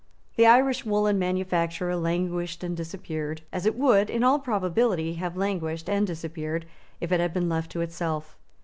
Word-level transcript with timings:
The 0.35 0.47
Irish 0.47 0.83
woollen 0.83 1.19
manufacture 1.19 1.95
languished 1.95 2.63
and 2.63 2.75
disappeared, 2.75 3.43
as 3.53 3.67
it 3.67 3.77
would, 3.77 4.09
in 4.09 4.23
all 4.23 4.39
probability, 4.39 5.13
have 5.21 5.37
languished 5.37 5.87
and 5.87 6.07
disappeared 6.07 6.65
if 6.99 7.11
it 7.11 7.19
had 7.19 7.33
been 7.35 7.49
left 7.49 7.71
to 7.73 7.81
itself. 7.81 8.35